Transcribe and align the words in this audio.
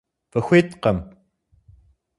Фыхуиткъым! 0.31 0.97